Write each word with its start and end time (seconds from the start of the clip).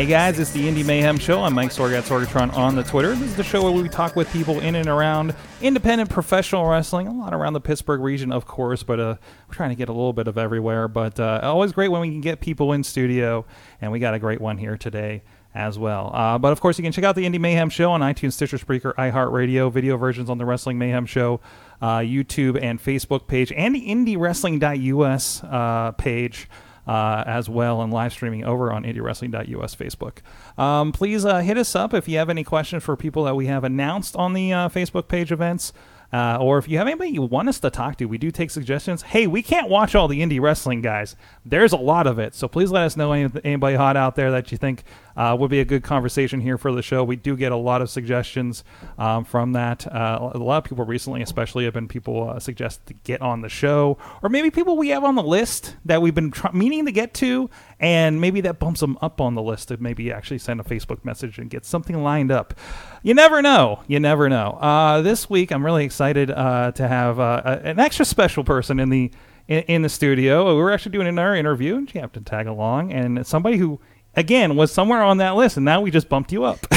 Hey 0.00 0.06
guys, 0.06 0.38
it's 0.38 0.52
the 0.52 0.66
Indy 0.66 0.82
Mayhem 0.82 1.18
Show. 1.18 1.42
I'm 1.42 1.52
Mike 1.52 1.72
Sorg 1.72 1.92
at 1.92 2.04
Sorgatron 2.04 2.56
on 2.56 2.74
the 2.74 2.82
Twitter. 2.82 3.14
This 3.14 3.28
is 3.28 3.36
the 3.36 3.44
show 3.44 3.62
where 3.62 3.70
we 3.70 3.86
talk 3.86 4.16
with 4.16 4.32
people 4.32 4.58
in 4.60 4.74
and 4.74 4.88
around 4.88 5.34
independent 5.60 6.08
professional 6.08 6.64
wrestling, 6.64 7.06
a 7.06 7.12
lot 7.12 7.34
around 7.34 7.52
the 7.52 7.60
Pittsburgh 7.60 8.00
region, 8.00 8.32
of 8.32 8.46
course, 8.46 8.82
but 8.82 8.98
uh, 8.98 9.16
we're 9.46 9.54
trying 9.54 9.68
to 9.68 9.74
get 9.74 9.90
a 9.90 9.92
little 9.92 10.14
bit 10.14 10.26
of 10.26 10.38
everywhere. 10.38 10.88
But 10.88 11.20
uh, 11.20 11.40
always 11.42 11.72
great 11.72 11.88
when 11.88 12.00
we 12.00 12.08
can 12.08 12.22
get 12.22 12.40
people 12.40 12.72
in 12.72 12.82
studio, 12.82 13.44
and 13.82 13.92
we 13.92 13.98
got 13.98 14.14
a 14.14 14.18
great 14.18 14.40
one 14.40 14.56
here 14.56 14.78
today 14.78 15.22
as 15.54 15.78
well. 15.78 16.10
Uh, 16.14 16.38
but 16.38 16.50
of 16.52 16.62
course, 16.62 16.78
you 16.78 16.82
can 16.82 16.92
check 16.92 17.04
out 17.04 17.14
the 17.14 17.26
Indy 17.26 17.36
Mayhem 17.36 17.68
Show 17.68 17.90
on 17.90 18.00
iTunes, 18.00 18.32
Stitcher, 18.32 18.56
Spreaker, 18.56 18.94
iHeartRadio, 18.94 19.70
video 19.70 19.98
versions 19.98 20.30
on 20.30 20.38
the 20.38 20.46
Wrestling 20.46 20.78
Mayhem 20.78 21.04
Show 21.04 21.42
uh, 21.82 21.98
YouTube 21.98 22.58
and 22.62 22.82
Facebook 22.82 23.26
page, 23.26 23.52
and 23.52 23.74
the 23.74 23.86
IndyWrestling.us 23.86 25.44
uh, 25.44 25.92
page 25.98 26.48
uh, 26.86 27.24
as 27.26 27.48
well 27.48 27.82
and 27.82 27.92
live 27.92 28.12
streaming 28.12 28.44
over 28.44 28.72
on 28.72 28.84
IndyWrestling.us 28.84 29.74
Facebook. 29.74 30.18
Um, 30.58 30.92
please 30.92 31.24
uh, 31.24 31.40
hit 31.40 31.56
us 31.56 31.74
up 31.74 31.94
if 31.94 32.08
you 32.08 32.18
have 32.18 32.30
any 32.30 32.44
questions 32.44 32.82
for 32.82 32.96
people 32.96 33.24
that 33.24 33.36
we 33.36 33.46
have 33.46 33.64
announced 33.64 34.16
on 34.16 34.32
the 34.32 34.52
uh, 34.52 34.68
Facebook 34.68 35.08
page 35.08 35.32
events. 35.32 35.72
Uh, 36.12 36.38
or 36.40 36.58
if 36.58 36.68
you 36.68 36.76
have 36.76 36.88
anybody 36.88 37.10
you 37.10 37.22
want 37.22 37.48
us 37.48 37.60
to 37.60 37.70
talk 37.70 37.96
to, 37.96 38.06
we 38.06 38.18
do 38.18 38.32
take 38.32 38.50
suggestions. 38.50 39.02
Hey, 39.02 39.28
we 39.28 39.42
can't 39.42 39.68
watch 39.68 39.94
all 39.94 40.08
the 40.08 40.20
indie 40.20 40.40
wrestling 40.40 40.82
guys. 40.82 41.14
There's 41.44 41.72
a 41.72 41.76
lot 41.76 42.08
of 42.08 42.18
it, 42.18 42.34
so 42.34 42.48
please 42.48 42.72
let 42.72 42.84
us 42.84 42.96
know 42.96 43.12
any, 43.12 43.30
anybody 43.44 43.76
hot 43.76 43.96
out 43.96 44.16
there 44.16 44.32
that 44.32 44.50
you 44.50 44.58
think 44.58 44.82
uh, 45.16 45.36
would 45.38 45.50
be 45.50 45.60
a 45.60 45.64
good 45.64 45.82
conversation 45.82 46.40
here 46.40 46.58
for 46.58 46.72
the 46.72 46.82
show. 46.82 47.02
We 47.04 47.16
do 47.16 47.36
get 47.36 47.52
a 47.52 47.56
lot 47.56 47.82
of 47.82 47.90
suggestions 47.90 48.64
um, 48.98 49.24
from 49.24 49.52
that. 49.52 49.86
Uh, 49.86 50.30
a 50.34 50.38
lot 50.38 50.58
of 50.58 50.64
people 50.64 50.84
recently, 50.84 51.22
especially, 51.22 51.64
have 51.64 51.74
been 51.74 51.88
people 51.88 52.30
uh, 52.30 52.38
suggest 52.38 52.86
to 52.86 52.94
get 52.94 53.20
on 53.20 53.40
the 53.40 53.48
show, 53.48 53.98
or 54.22 54.28
maybe 54.28 54.50
people 54.50 54.76
we 54.76 54.88
have 54.90 55.04
on 55.04 55.14
the 55.14 55.22
list 55.22 55.76
that 55.84 56.00
we've 56.02 56.14
been 56.14 56.30
tr- 56.30 56.52
meaning 56.52 56.86
to 56.86 56.92
get 56.92 57.14
to, 57.14 57.50
and 57.78 58.20
maybe 58.20 58.40
that 58.42 58.58
bumps 58.58 58.80
them 58.80 58.98
up 59.00 59.20
on 59.20 59.34
the 59.34 59.42
list 59.42 59.68
to 59.68 59.76
maybe 59.78 60.12
actually 60.12 60.38
send 60.38 60.60
a 60.60 60.64
Facebook 60.64 61.04
message 61.04 61.38
and 61.38 61.50
get 61.50 61.64
something 61.64 62.02
lined 62.02 62.30
up. 62.30 62.54
You 63.02 63.14
never 63.14 63.42
know. 63.42 63.80
You 63.86 64.00
never 64.00 64.28
know. 64.28 64.58
Uh, 64.60 65.02
this 65.02 65.28
week, 65.30 65.50
I'm 65.50 65.64
really 65.64 65.84
excited 65.84 66.30
uh, 66.30 66.72
to 66.72 66.86
have 66.86 67.18
uh, 67.18 67.42
a- 67.44 67.66
an 67.68 67.78
extra 67.80 68.04
special 68.04 68.44
person 68.44 68.78
in 68.80 68.88
the 68.90 69.10
in, 69.48 69.82
the 69.82 69.88
studio. 69.88 70.46
We 70.54 70.62
were 70.62 70.70
actually 70.70 70.92
doing 70.92 71.08
another 71.08 71.34
interview, 71.34 71.74
and 71.74 71.92
you 71.92 72.00
have 72.00 72.12
to 72.12 72.20
tag 72.20 72.46
along, 72.46 72.92
and 72.92 73.26
somebody 73.26 73.56
who. 73.56 73.80
Again, 74.16 74.56
was 74.56 74.72
somewhere 74.72 75.02
on 75.02 75.18
that 75.18 75.36
list, 75.36 75.56
and 75.56 75.64
now 75.64 75.80
we 75.80 75.90
just 75.90 76.08
bumped 76.08 76.32
you 76.32 76.42
up. 76.44 76.58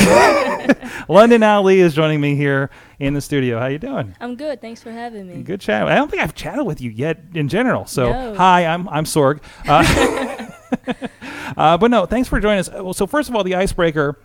Londyn 1.09 1.43
Ali 1.45 1.79
is 1.79 1.93
joining 1.95 2.21
me 2.21 2.35
here 2.35 2.69
in 2.99 3.13
the 3.15 3.21
studio. 3.21 3.59
How 3.59 3.65
you 3.67 3.79
doing? 3.79 4.15
I'm 4.19 4.35
good. 4.35 4.61
Thanks 4.61 4.81
for 4.83 4.91
having 4.91 5.27
me. 5.27 5.41
Good 5.41 5.59
chat. 5.59 5.87
I 5.87 5.95
don't 5.95 6.09
think 6.11 6.21
I've 6.21 6.35
chatted 6.35 6.65
with 6.65 6.79
you 6.79 6.91
yet 6.91 7.19
in 7.33 7.47
general. 7.49 7.85
So 7.85 8.11
No. 8.11 8.35
hi, 8.35 8.65
I'm 8.65 8.87
I'm 8.89 9.05
Sorg. 9.05 9.41
Uh, 9.67 11.07
uh, 11.57 11.77
but 11.77 11.89
no, 11.91 12.05
thanks 12.05 12.29
for 12.29 12.39
joining 12.39 12.59
us. 12.59 12.69
Well, 12.69 12.93
so 12.93 13.07
first 13.07 13.29
of 13.29 13.35
all, 13.35 13.43
the 13.43 13.55
icebreaker. 13.55 14.19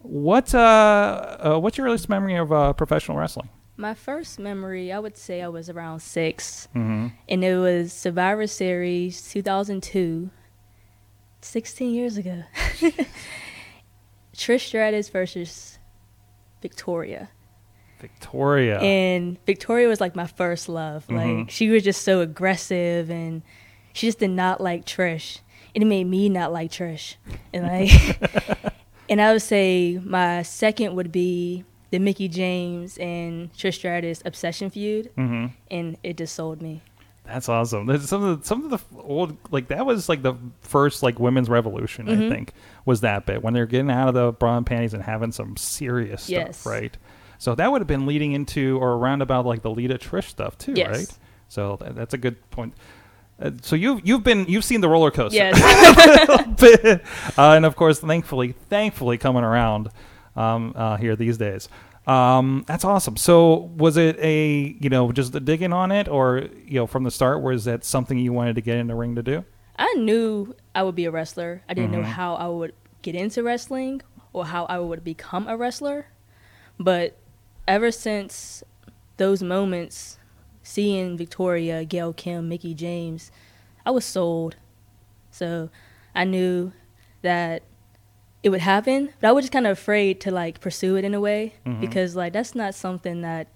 What 0.00 0.54
uh, 0.54 1.36
uh, 1.40 1.58
what's 1.58 1.76
your 1.76 1.86
earliest 1.88 2.08
memory 2.08 2.36
of 2.36 2.52
uh, 2.52 2.72
professional 2.72 3.16
wrestling? 3.18 3.48
My 3.76 3.92
first 3.92 4.38
memory, 4.38 4.90
I 4.92 4.98
would 4.98 5.18
say 5.18 5.42
I 5.42 5.48
was 5.48 5.68
around 5.68 6.00
6 6.00 6.68
Mm-hmm. 6.74 7.08
and 7.28 7.44
it 7.44 7.58
was 7.58 7.92
Survivor 7.92 8.46
Series 8.46 9.20
2002, 9.30 10.30
16 11.42 11.94
years 11.94 12.16
ago. 12.16 12.42
Trish 14.36 14.60
Stratus 14.66 15.08
versus 15.08 15.78
Victoria. 16.60 17.30
Victoria. 18.00 18.78
And 18.80 19.38
Victoria 19.46 19.88
was 19.88 20.00
like 20.00 20.14
my 20.14 20.26
first 20.26 20.68
love. 20.68 21.06
Mhm. 21.08 21.38
Like 21.40 21.50
she 21.50 21.68
was 21.70 21.82
just 21.82 22.02
so 22.02 22.20
aggressive 22.20 23.10
and 23.10 23.42
she 23.94 24.06
just 24.06 24.18
did 24.18 24.30
not 24.30 24.60
like 24.60 24.84
Trish. 24.84 25.40
And 25.74 25.82
it 25.82 25.86
made 25.86 26.04
me 26.04 26.28
not 26.28 26.52
like 26.52 26.70
Trish. 26.70 27.16
And 27.54 27.64
like 27.66 28.20
and 29.08 29.20
I 29.22 29.32
would 29.32 29.42
say 29.42 29.98
my 30.04 30.42
second 30.42 30.94
would 30.94 31.10
be 31.10 31.64
the 31.90 31.98
Mickie 31.98 32.28
James 32.28 32.98
and 32.98 33.50
Trish 33.54 33.74
Stratus 33.74 34.20
obsession 34.26 34.68
feud. 34.68 35.10
Mhm. 35.16 35.52
And 35.70 35.96
it 36.02 36.18
just 36.18 36.34
sold 36.34 36.60
me. 36.60 36.82
That's 37.26 37.48
awesome. 37.48 37.86
There's 37.86 38.08
some 38.08 38.22
of 38.24 38.40
the, 38.40 38.46
some 38.46 38.64
of 38.64 38.70
the 38.70 39.00
old 39.02 39.36
like 39.50 39.68
that 39.68 39.84
was 39.84 40.08
like 40.08 40.22
the 40.22 40.34
first 40.60 41.02
like 41.02 41.18
women's 41.18 41.48
revolution. 41.48 42.08
I 42.08 42.12
Mhm. 42.14 42.28
think 42.30 42.52
was 42.84 43.00
that 43.00 43.26
bit 43.26 43.42
when 43.42 43.52
they're 43.52 43.66
getting 43.66 43.90
out 43.90 44.08
of 44.08 44.14
the 44.14 44.32
bra 44.32 44.56
and 44.56 44.64
panties 44.64 44.94
and 44.94 45.02
having 45.02 45.32
some 45.32 45.56
serious 45.56 46.22
stuff, 46.22 46.64
right? 46.66 46.96
So 47.38 47.54
that 47.56 47.70
would 47.70 47.80
have 47.80 47.88
been 47.88 48.06
leading 48.06 48.32
into 48.32 48.78
or 48.78 48.92
around 48.94 49.22
about 49.22 49.44
like 49.44 49.62
the 49.62 49.70
Lita 49.70 49.98
Trish 49.98 50.28
stuff 50.28 50.56
too, 50.56 50.74
Yes. 50.76 50.96
right? 50.96 51.18
So 51.48 51.76
that, 51.80 51.94
that's 51.96 52.14
a 52.14 52.18
good 52.18 52.48
point. 52.50 52.74
Uh, 53.42 53.50
so 53.60 53.76
you've 53.76 54.00
you've 54.06 54.22
been 54.24 54.46
you've 54.48 54.64
seen 54.64 54.80
the 54.80 54.88
roller 54.88 55.10
coaster, 55.10 55.36
Yes. 55.36 55.60
uh, 57.38 57.52
and 57.52 57.64
of 57.66 57.76
course, 57.76 57.98
thankfully, 58.00 58.54
thankfully, 58.70 59.18
coming 59.18 59.44
around 59.44 59.90
um, 60.36 60.72
uh, 60.76 60.96
here 60.96 61.16
these 61.16 61.36
days. 61.38 61.68
Um, 62.06 62.64
that's 62.68 62.84
awesome. 62.84 63.16
So, 63.16 63.70
was 63.76 63.96
it 63.96 64.16
a 64.20 64.76
you 64.80 64.88
know 64.88 65.10
just 65.12 65.32
the 65.32 65.40
digging 65.40 65.72
on 65.72 65.90
it, 65.90 66.06
or 66.08 66.48
you 66.64 66.74
know 66.80 66.86
from 66.86 67.02
the 67.04 67.10
start, 67.10 67.42
was 67.42 67.64
that 67.64 67.84
something 67.84 68.18
you 68.18 68.32
wanted 68.32 68.54
to 68.56 68.60
get 68.60 68.78
in 68.78 68.86
the 68.86 68.94
ring 68.94 69.14
to 69.16 69.22
do? 69.22 69.44
I 69.78 69.92
knew 69.94 70.54
I 70.74 70.82
would 70.84 70.94
be 70.94 71.04
a 71.04 71.10
wrestler. 71.10 71.62
I 71.68 71.74
didn't 71.74 71.90
know 71.90 72.00
Mhm. 72.00 72.04
how 72.04 72.34
I 72.36 72.46
would 72.48 72.74
get 73.02 73.14
into 73.14 73.42
wrestling 73.42 74.02
or 74.32 74.46
how 74.46 74.64
I 74.66 74.78
would 74.78 75.02
become 75.04 75.46
a 75.48 75.56
wrestler. 75.56 76.06
But 76.78 77.16
ever 77.68 77.90
since 77.90 78.62
those 79.16 79.42
moments, 79.42 80.18
seeing 80.62 81.16
Victoria, 81.16 81.84
Gail 81.84 82.12
Kim, 82.12 82.48
Mickie 82.48 82.74
James, 82.74 83.30
I 83.84 83.90
was 83.90 84.04
sold. 84.04 84.56
So 85.30 85.68
I 86.14 86.24
knew 86.24 86.72
that 87.22 87.62
it 88.46 88.50
would 88.50 88.60
happen, 88.60 89.10
but 89.20 89.26
I 89.28 89.32
was 89.32 89.42
just 89.44 89.52
kind 89.52 89.66
of 89.66 89.72
afraid 89.72 90.20
to 90.20 90.30
like 90.30 90.60
pursue 90.60 90.94
it 90.94 91.04
in 91.04 91.14
a 91.14 91.20
way 91.20 91.54
Mhm. 91.66 91.80
because 91.80 92.14
like 92.14 92.32
that's 92.32 92.54
not 92.54 92.74
something 92.76 93.22
that 93.22 93.48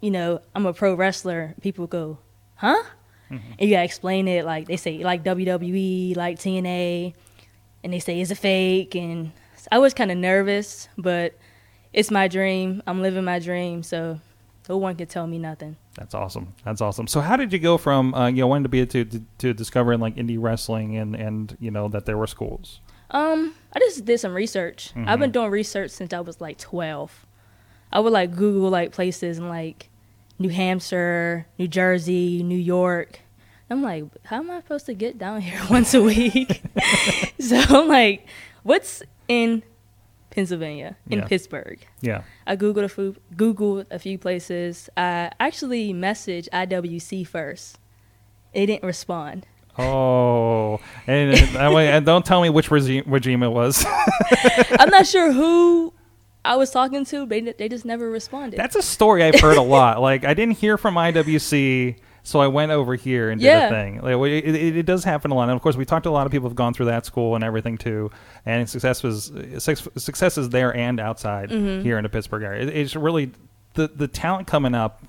you 0.00 0.10
know, 0.10 0.40
I'm 0.54 0.64
a 0.66 0.72
pro 0.72 0.94
wrestler. 0.94 1.54
People 1.62 1.86
go, 1.88 2.18
"Huh?" 2.56 2.82
And 3.30 3.40
you 3.58 3.70
gotta 3.70 3.84
explain 3.84 4.28
it 4.28 4.44
like 4.44 4.68
they 4.68 4.76
say, 4.76 5.02
like 5.02 5.24
WWE, 5.24 6.14
like 6.14 6.38
TNA, 6.38 7.14
and 7.82 7.92
they 7.92 7.98
say 7.98 8.20
it's 8.20 8.30
a 8.30 8.36
fake. 8.36 8.94
And 8.94 9.32
I 9.72 9.78
was 9.78 9.94
kind 9.94 10.12
of 10.12 10.18
nervous, 10.18 10.88
but 10.96 11.34
it's 11.92 12.10
my 12.12 12.28
dream. 12.28 12.82
I'm 12.86 13.00
living 13.02 13.24
my 13.24 13.40
dream, 13.40 13.82
so 13.82 14.20
no 14.68 14.76
one 14.76 14.94
can 14.96 15.08
tell 15.08 15.26
me 15.26 15.38
nothing. 15.38 15.76
That's 15.96 16.14
awesome. 16.14 16.52
That's 16.64 16.80
awesome. 16.82 17.06
So, 17.08 17.20
how 17.20 17.36
did 17.36 17.52
you 17.52 17.58
go 17.58 17.78
from 17.78 18.14
uh, 18.14 18.28
you 18.28 18.42
know 18.42 18.46
wanting 18.48 18.64
to 18.64 18.68
be 18.68 18.86
to, 18.86 19.04
to 19.04 19.20
to 19.38 19.54
discovering 19.54 19.98
like 19.98 20.14
indie 20.16 20.38
wrestling 20.40 20.96
and 20.96 21.16
and 21.16 21.56
you 21.58 21.70
know 21.72 21.88
that 21.88 22.04
there 22.06 22.18
were 22.18 22.28
schools? 22.28 22.80
Um, 23.10 23.54
I 23.72 23.78
just 23.78 24.04
did 24.04 24.18
some 24.18 24.34
research. 24.34 24.92
I've 24.96 25.18
been 25.18 25.30
doing 25.30 25.50
research 25.50 25.90
since 25.90 26.12
I 26.12 26.20
was 26.20 26.40
like 26.40 26.58
12. 26.58 27.26
I 27.92 28.00
would 28.00 28.12
like 28.12 28.34
Google 28.34 28.68
like 28.70 28.92
places 28.92 29.38
in 29.38 29.48
like 29.48 29.88
New 30.38 30.48
Hampshire, 30.48 31.46
New 31.58 31.68
Jersey, 31.68 32.42
New 32.42 32.58
York. 32.58 33.20
I'm 33.70 33.82
like, 33.82 34.04
how 34.24 34.38
am 34.38 34.50
I 34.50 34.60
supposed 34.60 34.86
to 34.86 34.94
get 34.94 35.18
down 35.18 35.40
here 35.48 35.60
once 35.70 35.94
a 35.94 36.02
week? 36.02 36.62
so 37.40 37.56
I'm 37.68 37.88
like, 37.88 38.26
what's 38.64 39.02
in 39.28 39.62
Pennsylvania, 40.30 40.96
in 41.08 41.20
Yeah. 41.20 41.26
Pittsburgh? 41.26 41.78
Yeah. 42.00 42.22
I 42.46 42.56
googled 42.56 42.84
a 42.84 42.88
few, 42.88 43.16
googled 43.34 43.86
a 43.90 43.98
few 43.98 44.18
places. 44.18 44.90
I 44.96 45.30
actually 45.40 45.92
messaged 45.94 46.48
IWC 46.50 47.26
first. 47.26 47.78
They 48.52 48.66
didn't 48.66 48.84
respond. 48.86 49.46
Oh, 49.78 50.80
and 51.06 51.74
way, 51.74 51.88
and 51.88 52.04
don't 52.06 52.24
tell 52.24 52.40
me 52.42 52.50
which 52.50 52.70
regime, 52.70 53.04
regime 53.06 53.42
it 53.42 53.48
was. 53.50 53.84
I'm 54.78 54.90
not 54.90 55.06
sure 55.06 55.32
who 55.32 55.92
I 56.44 56.56
was 56.56 56.70
talking 56.70 57.04
to. 57.06 57.26
They 57.26 57.40
they 57.40 57.68
just 57.68 57.84
never 57.84 58.10
responded. 58.10 58.58
That's 58.58 58.76
a 58.76 58.82
story 58.82 59.22
I've 59.24 59.40
heard 59.40 59.56
a 59.56 59.62
lot. 59.62 60.00
Like 60.00 60.24
I 60.24 60.34
didn't 60.34 60.56
hear 60.58 60.78
from 60.78 60.94
IWC, 60.94 61.96
so 62.22 62.40
I 62.40 62.46
went 62.48 62.72
over 62.72 62.94
here 62.94 63.30
and 63.30 63.40
did 63.40 63.46
a 63.66 63.68
thing. 63.70 64.00
Like, 64.00 64.14
it, 64.30 64.54
it, 64.54 64.76
it 64.78 64.86
does 64.86 65.04
happen 65.04 65.30
a 65.30 65.34
lot. 65.34 65.44
And 65.44 65.52
of 65.52 65.62
course, 65.62 65.76
we 65.76 65.84
talked 65.84 66.04
to 66.04 66.10
a 66.10 66.12
lot 66.12 66.26
of 66.26 66.32
people 66.32 66.48
who've 66.48 66.56
gone 66.56 66.72
through 66.74 66.86
that 66.86 67.04
school 67.06 67.34
and 67.34 67.44
everything 67.44 67.76
too. 67.78 68.10
And 68.44 68.68
success 68.68 69.02
was 69.02 69.32
success 69.58 70.38
is 70.38 70.48
there 70.50 70.74
and 70.74 70.98
outside 71.00 71.50
Mm-hmm. 71.50 71.82
here 71.84 71.98
in 71.98 72.02
the 72.02 72.08
Pittsburgh 72.08 72.42
area. 72.42 72.62
It, 72.66 72.76
it's 72.76 72.96
really 72.96 73.30
the 73.74 73.88
the 73.88 74.08
talent 74.08 74.46
coming 74.46 74.74
up 74.74 75.02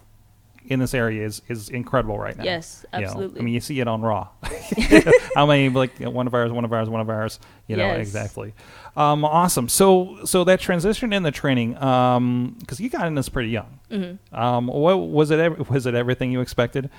in 0.68 0.80
this 0.80 0.94
area 0.94 1.26
is 1.26 1.42
is 1.48 1.70
incredible 1.70 2.18
right 2.20 2.38
now. 2.38 2.44
Yes, 2.44 2.86
You 2.94 3.00
know, 3.02 3.06
absolutely. 3.08 3.40
I 3.40 3.44
mean, 3.44 3.54
you 3.54 3.60
see 3.60 3.80
it 3.80 3.88
on 3.88 4.02
Raw. 4.02 4.28
How 5.36 5.46
many 5.46 5.70
like 5.70 5.98
one 6.00 6.28
of 6.28 6.34
ours, 6.34 6.52
one 6.52 6.66
of 6.66 6.74
ours, 6.74 6.90
one 6.90 7.02
of 7.02 7.10
ours. 7.10 7.40
You 7.68 7.76
know 7.78 7.86
Yes. 7.88 8.00
exactly. 8.00 8.54
Um, 8.96 9.24
awesome. 9.26 9.70
So 9.70 10.20
so 10.26 10.44
that 10.46 10.60
transition 10.60 11.14
in 11.14 11.24
the 11.24 11.32
training, 11.32 11.74
because 11.74 12.80
you 12.80 12.90
got 12.90 13.08
in 13.08 13.16
this 13.16 13.30
pretty 13.30 13.50
young. 13.50 13.80
Mm-hmm. 13.92 14.36
Um, 14.36 14.68
what 14.68 14.96
was 14.98 15.32
it? 15.32 15.40
ev- 15.40 15.70
Was 15.70 15.86
it 15.86 15.96
everything 15.96 16.32
you 16.32 16.42
expected? 16.42 16.90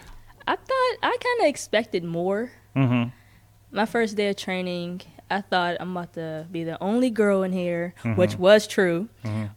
I 0.46 0.56
thought 0.56 0.96
I 1.02 1.16
kind 1.20 1.40
of 1.42 1.46
expected 1.46 2.04
more. 2.04 2.50
Mm-hmm. 2.76 3.10
My 3.70 3.84
first 3.84 4.16
day 4.16 4.30
of 4.30 4.36
training, 4.36 5.02
I 5.30 5.42
thought 5.42 5.76
I'm 5.78 5.94
about 5.94 6.14
to 6.14 6.46
be 6.50 6.64
the 6.64 6.82
only 6.82 7.10
girl 7.10 7.42
in 7.42 7.52
here, 7.52 7.94
Mm-hmm. 8.02 8.18
which 8.18 8.36
was 8.38 8.66
true. 8.66 9.08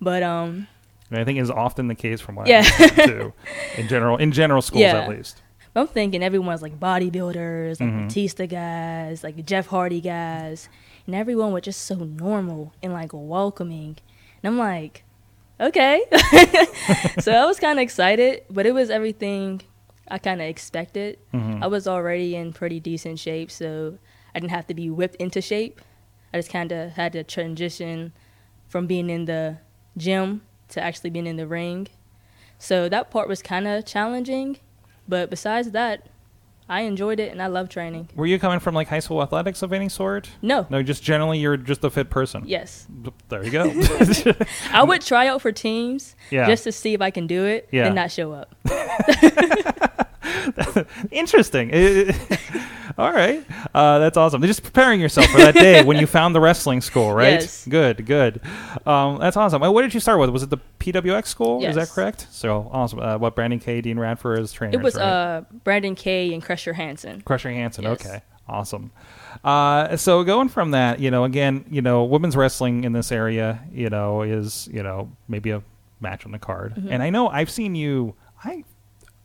But 0.02 0.22
um, 0.24 0.68
I 1.12 1.24
think 1.26 1.40
is 1.40 1.52
often 1.52 1.88
the 1.88 1.96
case 1.96 2.22
from 2.22 2.36
what 2.36 2.48
Yeah. 2.48 2.64
I 2.66 2.88
too. 3.06 3.34
In 3.78 3.88
general, 3.88 4.18
in 4.18 4.32
general 4.32 4.62
schools 4.62 4.82
Yeah. 4.82 5.02
at 5.02 5.10
least. 5.10 5.42
I'm 5.76 5.88
thinking 5.88 6.22
everyone's 6.24 6.62
like 6.62 6.80
bodybuilders, 6.80 7.80
like 7.80 7.90
Mhm. 7.90 8.08
Batista 8.08 8.46
guys, 8.46 9.24
like 9.24 9.46
Jeff 9.46 9.68
Hardy 9.68 10.02
guys, 10.02 10.68
and 11.06 11.16
everyone 11.16 11.54
was 11.54 11.64
just 11.64 11.82
so 11.86 11.96
normal 11.96 12.74
and 12.84 12.92
like 12.94 13.12
welcoming. 13.14 13.98
And 14.44 14.52
I'm 14.54 14.58
like, 14.58 15.04
okay. 15.60 16.02
so 17.20 17.32
I 17.34 17.46
was 17.46 17.60
kind 17.60 17.80
of 17.80 17.84
excited, 17.84 18.44
but 18.50 18.66
it 18.66 18.74
was 18.74 18.90
everything 18.90 19.62
I 20.10 20.18
kind 20.18 20.42
of 20.42 20.48
expected. 20.48 21.20
Mhm. 21.34 21.62
I 21.64 21.68
was 21.68 21.88
already 21.88 22.36
in 22.36 22.52
pretty 22.54 22.80
decent 22.80 23.20
shape, 23.20 23.50
so 23.52 23.98
I 24.36 24.40
didn't 24.40 24.52
have 24.52 24.68
to 24.68 24.74
be 24.74 24.90
whipped 24.90 25.16
into 25.16 25.42
shape. 25.42 25.80
I 26.34 26.38
just 26.38 26.50
kind 26.52 26.72
of 26.72 26.92
had 26.92 27.14
to 27.14 27.24
transition 27.24 28.14
from 28.68 28.88
being 28.88 29.10
in 29.10 29.26
the 29.26 29.58
gym 29.98 30.42
to 30.72 30.84
actually 30.84 31.10
being 31.12 31.28
in 31.28 31.38
the 31.38 31.48
ring. 31.48 31.88
So 32.58 32.90
that 32.90 33.12
part 33.12 33.28
was 33.28 33.42
kind 33.42 33.68
of 33.68 33.86
challenging, 33.86 34.58
but 35.08 35.30
besides 35.30 35.72
that, 35.72 36.08
I 36.70 36.82
enjoyed 36.82 37.20
it 37.20 37.32
and 37.32 37.42
I 37.42 37.48
love 37.48 37.70
training. 37.70 38.10
Were 38.16 38.26
you 38.26 38.40
coming 38.40 38.60
from 38.60 38.76
like 38.76 38.88
high 38.88 39.00
school 39.00 39.22
athletics 39.22 39.62
of 39.62 39.74
any 39.74 39.90
sort? 39.90 40.30
No. 40.42 40.68
No, 40.70 40.82
just 40.82 41.04
generally 41.04 41.40
you're 41.40 41.58
just 41.58 41.84
a 41.84 41.90
fit 41.90 42.10
person. 42.10 42.44
Yes. 42.46 42.88
There 43.30 43.44
you 43.44 43.52
go. 43.52 43.72
I 44.72 44.84
would 44.84 45.02
try 45.02 45.28
out 45.28 45.42
for 45.42 45.52
teams 45.52 46.16
Yeah. 46.30 46.48
just 46.48 46.64
to 46.64 46.72
see 46.72 46.94
if 46.94 47.02
I 47.02 47.12
can 47.12 47.28
do 47.28 47.46
it 47.46 47.68
Yeah. 47.72 47.88
and 47.88 47.96
not 47.96 48.12
show 48.12 48.32
up. 48.32 48.56
Interesting. 51.12 51.72
All 52.98 53.12
right, 53.12 53.46
uh, 53.74 54.00
that's 54.00 54.18
awesome. 54.18 54.42
They're 54.42 54.48
Just 54.48 54.64
preparing 54.64 55.00
yourself 55.00 55.28
for 55.28 55.38
that 55.38 55.54
day 55.54 55.84
when 55.84 55.98
you 55.98 56.08
found 56.18 56.34
the 56.36 56.40
wrestling 56.40 56.82
school, 56.82 57.14
right? 57.14 57.34
Yes. 57.42 57.66
Good, 57.68 58.06
good. 58.06 58.42
Um, 58.86 59.18
that's 59.20 59.38
awesome. 59.38 59.62
Uh, 59.64 59.72
What 59.72 59.84
did 59.84 59.94
you 59.94 60.00
start 60.00 60.20
with? 60.20 60.30
Was 60.30 60.44
it 60.44 60.50
the 60.50 60.58
PWX 60.80 61.28
school? 61.28 61.64
Is 61.64 61.76
that 61.76 61.90
correct? 61.90 62.28
So 62.32 62.70
awesome. 62.72 63.00
Uh, 63.00 63.18
what 63.18 63.36
Brandon 63.36 63.60
K, 63.60 63.82
Dean 63.82 63.98
Radford 64.00 64.40
is 64.40 64.52
trainers, 64.52 64.76
It 64.80 64.84
was 64.84 64.96
right? 64.96 65.04
uh, 65.04 65.42
Brandon 65.64 65.96
K 65.96 66.34
and 66.34 66.44
Crusher 66.44 66.74
Hansen. 66.74 67.22
Crusher 67.22 67.52
Hansen. 67.52 67.84
Yes. 67.84 68.06
Okay, 68.06 68.22
awesome. 68.48 68.92
Uh, 69.44 69.96
so 69.98 70.24
going 70.24 70.50
from 70.50 70.72
that, 70.72 71.00
you 71.00 71.10
know, 71.12 71.24
again, 71.24 71.66
you 71.70 71.82
know, 71.82 72.04
women's 72.04 72.36
wrestling 72.36 72.84
in 72.84 72.94
this 72.94 73.12
area, 73.12 73.62
you 73.72 73.90
know, 73.90 74.22
is 74.24 74.68
you 74.72 74.84
know 74.84 75.10
maybe 75.28 75.52
a 75.52 75.62
match 76.00 76.26
on 76.26 76.32
the 76.32 76.40
card, 76.40 76.76
Mm-hmm. 76.76 76.90
and 76.92 77.04
I 77.04 77.10
know 77.10 77.28
I've 77.30 77.50
seen 77.50 77.76
you. 77.76 78.16
I 78.44 78.64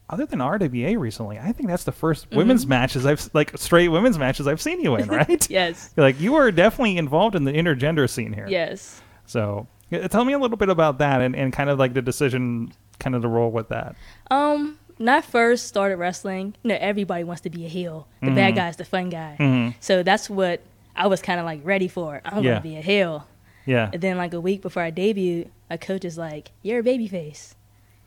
other 0.09 0.25
than 0.27 0.39
RWA 0.41 0.99
recently, 0.99 1.39
I 1.39 1.53
think 1.53 1.69
that's 1.69 1.85
the 1.85 1.93
1st 1.93 2.27
Mm-hmm. 2.27 2.37
women's 2.37 2.67
matches 2.67 3.05
I've 3.07 3.29
like 3.35 3.57
straight 3.59 3.89
women's 3.89 4.19
matches 4.19 4.47
I've 4.47 4.61
seen 4.63 4.81
you 4.81 4.97
in, 4.97 5.09
right? 5.21 5.49
Yes. 5.51 5.91
Like 5.97 6.21
you 6.21 6.35
are 6.37 6.51
definitely 6.53 6.97
involved 6.99 7.35
in 7.35 7.45
the 7.45 7.53
intergender 7.53 8.09
scene 8.09 8.33
here. 8.33 8.47
Yes. 8.49 9.01
So 9.27 9.67
tell 10.11 10.25
me 10.25 10.33
a 10.33 10.39
little 10.39 10.57
bit 10.57 10.69
about 10.69 10.99
that 10.99 11.21
and, 11.21 11.35
and 11.35 11.53
kind 11.53 11.71
of 11.71 11.79
like 11.79 11.95
the 11.95 12.03
decision, 12.03 12.73
kind 13.01 13.15
of 13.17 13.23
the 13.23 13.29
role 13.29 13.51
with 13.51 13.69
that. 13.71 13.97
Um, 14.31 14.79
when 14.99 15.09
I 15.09 15.21
first 15.21 15.67
started 15.67 15.97
wrestling, 15.97 16.55
you 16.63 16.69
know, 16.69 16.79
everybody 16.81 17.23
wants 17.25 17.43
to 17.43 17.51
be 17.51 17.67
a 17.67 17.69
heel. 17.69 18.09
The 18.23 18.31
bad 18.31 18.51
Mm-hmm. 18.51 18.57
guy's 18.57 18.77
the 18.77 18.85
fun 18.85 19.11
guy. 19.11 19.37
Mhm. 19.39 19.75
So 19.81 20.03
that's 20.03 20.31
what 20.31 20.63
I 20.95 21.07
was 21.09 21.21
kind 21.21 21.39
of 21.41 21.45
like 21.47 21.61
ready 21.65 21.89
for. 21.89 22.23
I'm 22.25 22.43
Yeah. 22.45 22.53
gonna 22.53 22.61
be 22.63 22.77
a 22.77 22.81
heel. 22.81 23.27
Yeah. 23.67 23.91
And 23.93 24.01
then 24.01 24.17
like 24.17 24.33
a 24.33 24.41
week 24.41 24.63
before 24.63 24.83
I 24.85 24.91
debuted, 24.93 25.49
my 25.69 25.77
coach 25.77 26.05
is 26.05 26.17
like, 26.17 26.53
"You're 26.63 26.79
a 26.79 26.83
babyface," 26.85 27.55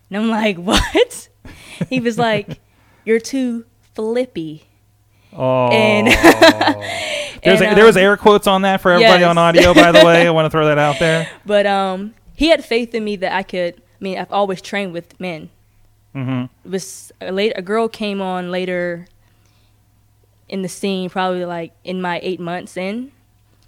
and 0.09 0.17
I'm 0.23 0.29
like, 0.29 0.55
"What?" 0.69 1.27
He 1.89 1.99
was 1.99 2.17
like, 2.17 2.59
"You're 3.05 3.19
too 3.19 3.65
flippy." 3.93 4.65
Oh. 5.33 5.69
And- 5.69 6.07
There's 7.43 7.61
and, 7.61 7.71
a, 7.71 7.75
there 7.75 7.85
was 7.85 7.95
um, 7.95 8.03
air 8.03 8.17
quotes 8.17 8.47
on 8.47 8.63
that 8.63 8.81
for 8.81 8.91
everybody 8.91 9.21
yes. 9.21 9.29
on 9.29 9.37
audio, 9.37 9.73
by 9.73 9.91
the 9.91 10.05
way. 10.05 10.27
I 10.27 10.29
want 10.31 10.45
to 10.45 10.49
throw 10.49 10.65
that 10.65 10.77
out 10.77 10.99
there. 10.99 11.29
But 11.45 11.65
um, 11.65 12.13
he 12.35 12.49
had 12.49 12.65
faith 12.65 12.93
in 12.93 13.03
me 13.03 13.15
that 13.17 13.33
I 13.33 13.43
could. 13.43 13.75
I 13.75 14.03
mean, 14.03 14.17
I've 14.17 14.31
always 14.31 14.61
trained 14.61 14.93
with 14.93 15.19
men. 15.19 15.49
hmm 16.13 16.45
It 16.65 16.71
was 16.71 17.11
a, 17.21 17.31
late, 17.31 17.53
a 17.55 17.61
girl 17.61 17.87
came 17.87 18.21
on 18.21 18.51
later 18.51 19.07
in 20.47 20.61
the 20.63 20.69
scene, 20.69 21.09
probably 21.09 21.45
like 21.45 21.73
in 21.83 22.01
my 22.01 22.19
eight 22.23 22.39
months 22.39 22.75
in, 22.75 23.11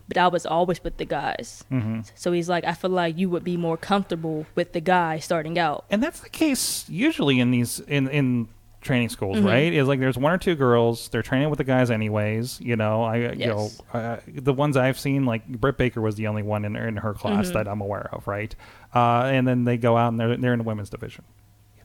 but 0.07 0.18
I 0.18 0.27
was 0.27 0.45
always 0.45 0.83
with 0.83 0.98
the 0.98 1.06
guys. 1.06 1.63
hmm 1.69 2.01
So 2.15 2.31
he's 2.31 2.50
like, 2.50 2.63
I 2.65 2.74
feel 2.74 2.92
like 2.92 3.18
you 3.18 3.30
would 3.30 3.44
be 3.44 3.57
more 3.57 3.77
comfortable 3.77 4.45
with 4.56 4.74
the 4.74 4.81
guy 4.81 5.19
starting 5.19 5.57
out. 5.59 5.86
And 5.89 6.01
that's 6.03 6.19
the 6.21 6.30
case 6.30 6.86
usually 6.89 7.39
in 7.39 7.51
these 7.51 7.80
in 7.81 8.07
in 8.09 8.48
training 8.81 9.09
schools, 9.09 9.38
Mhm. 9.38 9.45
right? 9.45 9.71
Is 9.71 9.88
like 9.88 10.00
there's 10.00 10.18
one 10.18 10.31
or 10.33 10.39
two 10.39 10.56
girls. 10.56 11.07
They're 11.09 11.21
training 11.21 11.50
with 11.51 11.57
the 11.57 11.63
guys 11.63 11.92
anyways. 11.92 12.59
You 12.62 12.75
know, 12.75 13.03
I 13.03 13.18
you 13.33 13.45
know 13.48 13.69
Yes. 13.69 13.81
uh, 13.94 14.18
the 14.27 14.53
ones 14.53 14.75
I've 14.75 14.98
seen, 15.00 15.25
like 15.25 15.48
Britt 15.48 15.77
Baker 15.77 16.01
was 16.01 16.15
the 16.15 16.25
only 16.27 16.42
one 16.42 16.65
in 16.65 16.75
in 16.75 16.98
her 16.98 17.13
class 17.13 17.50
Mhm. 17.50 17.53
that 17.53 17.68
I'm 17.68 17.80
aware 17.81 18.09
of, 18.12 18.27
right? 18.27 18.56
Uh, 18.95 19.25
and 19.31 19.48
then 19.48 19.65
they 19.65 19.77
go 19.77 19.98
out 19.98 20.07
and 20.09 20.19
they're 20.19 20.36
they're 20.36 20.53
in 20.53 20.59
the 20.59 20.65
women's 20.65 20.89
division. 20.89 21.24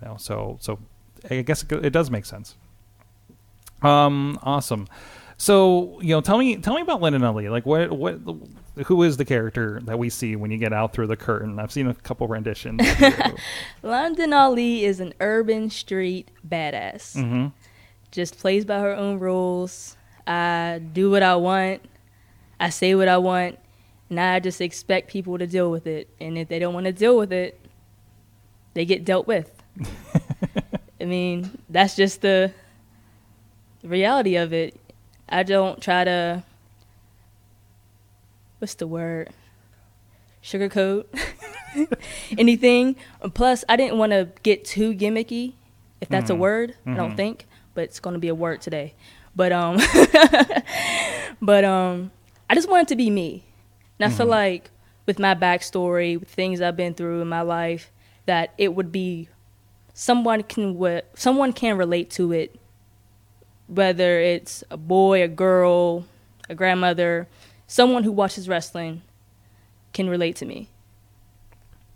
You 0.00 0.08
know, 0.08 0.16
so 0.16 0.56
so 0.60 0.78
I 1.30 1.42
guess 1.42 1.62
it, 1.64 1.72
it 1.84 1.90
does 1.90 2.10
make 2.10 2.24
sense. 2.24 2.56
Um, 3.82 4.38
awesome. 4.42 4.86
So 5.38 6.00
you 6.00 6.08
know, 6.08 6.20
tell 6.20 6.38
me 6.38 6.56
tell 6.56 6.74
me 6.74 6.82
about 6.82 7.00
Londyn 7.00 7.22
Ali. 7.22 7.48
Like, 7.48 7.66
what 7.66 7.92
what 7.92 8.18
who 8.86 9.02
is 9.02 9.16
the 9.16 9.24
character 9.24 9.80
that 9.84 9.98
we 9.98 10.10
see 10.10 10.36
when 10.36 10.50
you 10.50 10.58
get 10.58 10.72
out 10.72 10.92
through 10.92 11.08
the 11.08 11.16
curtain? 11.16 11.58
I've 11.58 11.72
seen 11.72 11.86
a 11.88 11.94
couple 11.94 12.26
renditions. 12.26 12.80
Londyn 13.84 14.34
Ali 14.34 14.84
is 14.84 15.00
an 15.00 15.14
urban 15.20 15.70
street 15.70 16.30
badass. 16.46 17.16
mm-hmm. 17.16 17.48
Just 18.10 18.38
plays 18.38 18.64
by 18.64 18.80
her 18.80 18.94
own 18.94 19.18
rules. 19.18 19.96
I 20.26 20.80
do 20.92 21.10
what 21.10 21.22
I 21.22 21.36
want. 21.36 21.82
I 22.58 22.70
say 22.70 22.94
what 22.94 23.08
I 23.08 23.18
want. 23.18 23.58
And 24.08 24.20
I 24.20 24.40
just 24.40 24.60
expect 24.60 25.10
people 25.10 25.36
to 25.38 25.46
deal 25.46 25.70
with 25.70 25.86
it. 25.86 26.08
And 26.20 26.38
if 26.38 26.48
they 26.48 26.58
don't 26.58 26.74
want 26.74 26.86
to 26.86 26.92
deal 26.92 27.16
with 27.16 27.32
it, 27.32 27.60
they 28.74 28.84
get 28.84 29.04
dealt 29.04 29.26
with. 29.26 29.50
I 31.00 31.04
mean, 31.04 31.58
that's 31.68 31.96
just 31.96 32.22
the 32.22 32.52
reality 33.82 34.36
of 34.36 34.52
it. 34.52 34.78
I 35.28 35.42
don't 35.42 35.80
try 35.82 36.04
to 36.04 36.42
what's 38.58 38.74
the 38.74 38.86
word? 38.86 39.30
Sugarcoat 40.42 41.06
anything. 42.38 42.96
Plus, 43.34 43.64
I 43.68 43.76
didn't 43.76 43.98
want 43.98 44.12
to 44.12 44.28
get 44.42 44.64
too 44.64 44.94
gimmicky, 44.94 45.54
if 46.00 46.08
that's 46.08 46.30
a 46.30 46.34
Mhm. 46.34 46.38
word. 46.38 46.74
I 46.86 46.90
Mhm. 46.90 46.96
don't 46.96 47.16
think, 47.16 47.46
but 47.74 47.84
it's 47.84 48.00
going 48.00 48.14
to 48.14 48.20
be 48.20 48.28
a 48.28 48.34
word 48.34 48.60
today. 48.60 48.94
But 49.34 49.52
um, 49.52 49.76
but 51.42 51.64
um, 51.64 52.10
I 52.48 52.54
just 52.54 52.68
wanted 52.70 52.88
to 52.88 52.96
be 52.96 53.10
me, 53.10 53.44
and 53.98 54.10
I 54.10 54.16
feel 54.16 54.26
Mhm. 54.26 54.30
like 54.30 54.70
with 55.04 55.18
my 55.18 55.34
backstory, 55.34 56.18
with 56.18 56.28
things 56.30 56.60
I've 56.60 56.76
been 56.76 56.94
through 56.94 57.20
in 57.22 57.28
my 57.28 57.42
life, 57.42 57.90
that 58.26 58.54
it 58.56 58.74
would 58.74 58.90
be 58.92 59.28
someone 59.92 60.42
can 60.42 60.72
wi- 60.74 61.02
someone 61.14 61.52
can 61.52 61.76
relate 61.76 62.10
to 62.10 62.32
it, 62.32 62.54
whether 63.68 64.20
it's 64.20 64.62
a 64.70 64.76
boy, 64.76 65.22
a 65.22 65.28
girl, 65.28 66.06
a 66.48 66.54
grandmother, 66.54 67.28
someone 67.66 68.04
who 68.04 68.12
watches 68.12 68.48
wrestling 68.48 69.02
can 69.92 70.08
relate 70.08 70.36
to 70.36 70.46
me. 70.46 70.68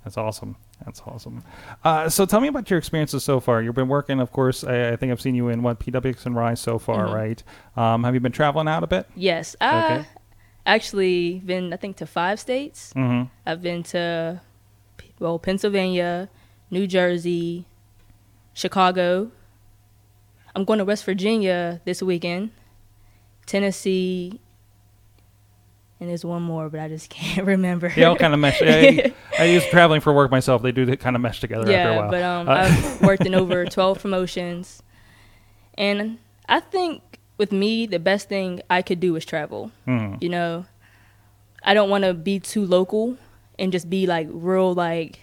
That's 0.04 0.16
awesome. 0.16 0.56
That's 0.84 1.02
awesome. 1.06 1.44
Uh, 1.84 2.08
so 2.08 2.24
tell 2.24 2.40
me 2.40 2.48
about 2.48 2.70
your 2.70 2.78
experiences 2.78 3.22
so 3.22 3.38
far. 3.38 3.60
You've 3.60 3.74
been 3.74 3.88
working, 3.88 4.18
of 4.18 4.32
course. 4.32 4.64
I, 4.64 4.92
I 4.92 4.96
think 4.96 5.12
I've 5.12 5.20
seen 5.20 5.34
you 5.34 5.48
in 5.48 5.62
what 5.62 5.78
PWX 5.78 6.24
and 6.24 6.34
Ryse 6.34 6.56
so 6.58 6.78
far, 6.78 7.06
Mhm. 7.06 7.14
right? 7.14 7.42
Um, 7.76 8.04
have 8.04 8.14
you 8.14 8.20
been 8.20 8.32
traveling 8.32 8.66
out 8.66 8.82
a 8.82 8.86
bit? 8.86 9.06
Yes, 9.14 9.54
I 9.60 9.84
Okay. 9.84 10.06
actually 10.64 11.40
been 11.44 11.72
I 11.74 11.76
think 11.76 11.96
to 11.98 12.06
five 12.06 12.40
states. 12.40 12.94
Mm-hmm. 12.96 13.28
I've 13.44 13.60
been 13.60 13.82
to 13.84 14.40
well 15.18 15.38
Pennsylvania, 15.38 16.30
New 16.70 16.86
Jersey, 16.86 17.66
Chicago. 18.54 19.30
I'm 20.54 20.64
going 20.64 20.78
to 20.78 20.84
West 20.84 21.04
Virginia 21.04 21.80
this 21.84 22.02
weekend, 22.02 22.50
Tennessee, 23.46 24.40
and 26.00 26.08
there's 26.08 26.24
one 26.24 26.42
more, 26.42 26.68
but 26.68 26.80
I 26.80 26.88
just 26.88 27.10
can't 27.10 27.46
remember. 27.46 27.88
They 27.90 28.04
all 28.04 28.16
kind 28.16 28.34
of 28.34 28.40
mesh. 28.40 28.60
I, 28.62 29.12
I 29.38 29.44
use 29.44 29.64
traveling 29.66 30.00
for 30.00 30.12
work 30.12 30.30
myself. 30.30 30.62
They 30.62 30.72
do 30.72 30.96
kind 30.96 31.14
of 31.16 31.22
mesh 31.22 31.40
together 31.40 31.62
after 31.62 31.72
a 31.72 31.76
yeah, 31.94 31.96
while. 32.00 32.10
but 32.10 32.22
um, 32.22 32.48
Uh, 32.48 32.52
I've 32.52 33.00
worked 33.02 33.26
in 33.26 33.34
over 33.34 33.64
12 33.66 34.00
promotions, 34.00 34.82
and 35.76 36.18
I 36.48 36.60
think 36.60 37.02
with 37.38 37.52
me 37.52 37.86
the 37.86 37.98
best 37.98 38.28
thing 38.28 38.60
I 38.68 38.82
could 38.82 39.00
do 39.00 39.16
is 39.16 39.24
travel. 39.24 39.70
Mhm. 39.86 40.22
You 40.22 40.28
know, 40.30 40.66
I 41.62 41.74
don't 41.74 41.90
want 41.90 42.04
to 42.04 42.12
be 42.14 42.38
too 42.40 42.64
local 42.66 43.16
and 43.58 43.70
just 43.72 43.88
be 43.90 44.06
like 44.06 44.26
real 44.30 44.74
like 44.74 45.20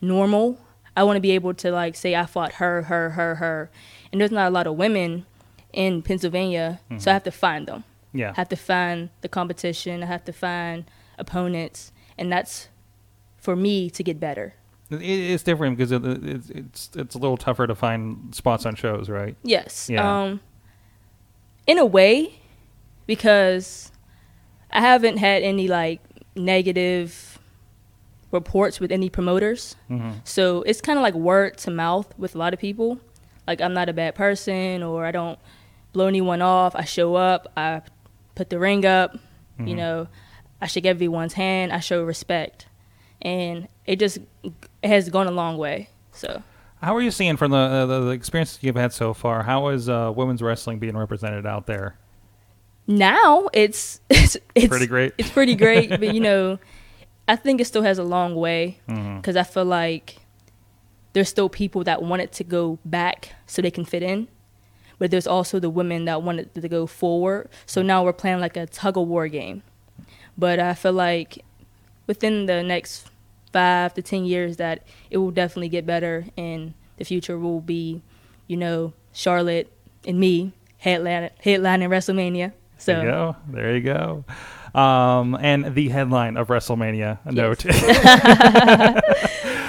normal. 0.00 0.58
I 0.98 1.04
want 1.04 1.16
to 1.16 1.20
be 1.20 1.30
able 1.30 1.54
to 1.54 1.70
like 1.70 1.94
say 1.94 2.16
I 2.16 2.26
fought 2.26 2.54
her, 2.54 2.82
her, 2.82 3.10
her, 3.10 3.36
her, 3.36 3.70
and 4.10 4.20
there's 4.20 4.32
not 4.32 4.48
a 4.48 4.50
lot 4.50 4.66
of 4.66 4.74
women 4.74 5.26
in 5.72 6.02
Pennsylvania, 6.02 6.80
so 6.98 7.10
I 7.10 7.14
have 7.14 7.22
to 7.22 7.30
find 7.30 7.68
them. 7.68 7.84
Yeah. 8.12 8.30
I 8.30 8.34
have 8.34 8.48
to 8.48 8.56
find 8.56 9.10
the 9.20 9.28
competition. 9.28 10.02
I 10.02 10.06
have 10.06 10.24
to 10.24 10.32
find 10.32 10.86
opponents, 11.16 11.92
and 12.18 12.32
that's 12.32 12.68
for 13.36 13.54
me 13.54 13.90
to 13.90 14.02
get 14.02 14.18
better. 14.18 14.54
It's 14.90 15.44
different 15.44 15.76
because 15.76 15.92
it's 15.92 16.50
it's 16.50 16.90
it's 16.96 17.14
a 17.14 17.18
little 17.18 17.36
tougher 17.36 17.68
to 17.68 17.76
find 17.76 18.34
spots 18.34 18.66
on 18.66 18.74
shows, 18.74 19.08
right? 19.08 19.36
Yes. 19.44 19.88
Yeah. 19.88 20.22
Um, 20.22 20.40
in 21.66 21.78
a 21.78 21.86
way, 21.86 22.40
because 23.06 23.92
I 24.72 24.80
haven't 24.80 25.18
had 25.18 25.42
any 25.42 25.68
like 25.68 26.00
negative 26.34 27.27
reports 28.30 28.80
with 28.80 28.92
any 28.92 29.08
promoters. 29.08 29.76
Mm-hmm. 29.90 30.18
So 30.24 30.62
it's 30.62 30.80
kind 30.80 30.98
of 30.98 31.02
like 31.02 31.14
word 31.14 31.58
to 31.58 31.70
mouth 31.70 32.12
with 32.18 32.34
a 32.34 32.38
lot 32.38 32.52
of 32.52 32.60
people. 32.60 33.00
Like 33.46 33.60
I'm 33.60 33.72
not 33.72 33.88
a 33.88 33.92
bad 33.92 34.14
person, 34.14 34.82
or 34.82 35.06
I 35.06 35.10
don't 35.10 35.38
blow 35.92 36.06
anyone 36.06 36.42
off. 36.42 36.76
I 36.76 36.84
show 36.84 37.14
up. 37.14 37.50
I 37.56 37.82
put 38.34 38.50
the 38.50 38.58
ring 38.58 38.84
up. 38.84 39.16
You 39.60 39.74
know, 39.74 40.06
I 40.60 40.68
shake 40.68 40.86
everyone's 40.86 41.32
hand. 41.32 41.72
I 41.72 41.80
show 41.80 42.04
respect, 42.04 42.66
and 43.20 43.66
it 43.86 43.98
just 43.98 44.18
it 44.44 44.52
has 44.84 45.08
gone 45.10 45.26
a 45.26 45.32
long 45.32 45.56
way. 45.56 45.88
So 46.12 46.44
How 46.80 46.94
are 46.94 47.00
you 47.00 47.10
seeing 47.10 47.36
from 47.36 47.50
the 47.50 47.56
uh, 47.56 47.86
the, 47.86 48.00
the 48.02 48.10
experiences 48.10 48.60
you've 48.62 48.76
had 48.76 48.92
so 48.92 49.14
far? 49.14 49.42
How 49.42 49.66
is 49.68 49.88
uh, 49.88 50.12
women's 50.14 50.42
wrestling 50.42 50.78
being 50.78 50.96
represented 50.96 51.44
out 51.44 51.66
there? 51.66 51.96
now 52.86 53.48
it's 53.52 54.00
it's 54.10 54.36
it's 54.54 54.68
Pretty 54.68 54.86
great. 54.86 55.12
It's 55.18 55.30
pretty 55.30 55.54
great, 55.54 55.90
but 55.90 56.14
you 56.14 56.20
know, 56.28 56.58
I 57.28 57.36
think 57.36 57.60
it 57.60 57.66
still 57.66 57.82
has 57.82 57.98
a 57.98 58.04
long 58.04 58.34
way 58.34 58.80
Mm-hmm. 58.88 59.16
because 59.18 59.36
I 59.36 59.42
feel 59.42 59.64
like 59.64 60.16
there's 61.12 61.28
still 61.28 61.48
people 61.48 61.84
that 61.84 62.02
want 62.02 62.22
it 62.22 62.32
to 62.32 62.44
go 62.44 62.78
back 62.84 63.32
so 63.46 63.60
they 63.62 63.70
can 63.70 63.84
fit 63.84 64.02
in, 64.02 64.28
but 64.98 65.10
there's 65.10 65.26
also 65.26 65.58
the 65.60 65.70
women 65.70 66.04
that 66.06 66.22
want 66.22 66.40
it 66.40 66.54
to 66.54 66.68
go 66.68 66.86
forward. 66.86 67.48
So 67.66 67.82
now 67.82 68.04
we're 68.04 68.12
playing 68.12 68.40
like 68.40 68.56
a 68.56 68.66
tug 68.66 68.96
of 68.96 69.06
war 69.08 69.28
game. 69.28 69.62
But 70.36 70.58
I 70.60 70.74
feel 70.74 70.92
like 70.92 71.44
within 72.06 72.46
the 72.46 72.62
next 72.62 73.08
five 73.52 73.94
to 73.94 74.02
ten 74.02 74.24
years 74.24 74.56
that 74.58 74.82
it 75.10 75.18
will 75.18 75.30
definitely 75.30 75.68
get 75.70 75.84
better, 75.86 76.26
and 76.36 76.74
the 76.98 77.04
future 77.04 77.38
will 77.38 77.60
be, 77.60 78.02
you 78.46 78.56
know, 78.56 78.92
Charlotte 79.12 79.72
and 80.06 80.20
me 80.20 80.52
headline 80.78 81.30
headlining 81.44 81.88
WrestleMania. 81.88 82.52
So 82.76 82.92
There 82.92 83.04
you 83.04 83.10
go. 83.10 83.36
There 83.48 83.74
you 83.74 83.80
go. 83.80 84.24
Um, 84.74 85.36
and 85.40 85.74
the 85.74 85.88
headline 85.88 86.36
of 86.36 86.48
WrestleMania. 86.48 87.18
Note. 87.24 87.64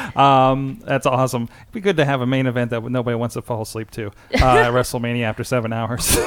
um, 0.18 0.82
that's 0.86 1.06
awesome. 1.06 1.44
It'd 1.44 1.74
be 1.74 1.82
good 1.82 1.98
to 1.98 2.06
have 2.06 2.22
a 2.22 2.26
main 2.26 2.48
event 2.48 2.72
that 2.72 2.84
nobody 2.84 3.16
wants 3.16 3.34
to 3.34 3.42
fall 3.42 3.62
asleep 3.62 3.92
to. 3.92 4.08
Uh, 4.08 4.10
WrestleMania 4.70 5.24
after 5.24 5.44
seven 5.44 5.74
hours. 5.74 6.18